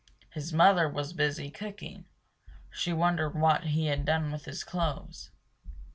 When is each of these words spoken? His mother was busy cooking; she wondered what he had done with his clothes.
His 0.31 0.51
mother 0.51 0.89
was 0.89 1.13
busy 1.13 1.51
cooking; 1.51 2.05
she 2.71 2.91
wondered 2.91 3.39
what 3.39 3.65
he 3.65 3.85
had 3.85 4.03
done 4.03 4.31
with 4.31 4.45
his 4.45 4.63
clothes. 4.63 5.29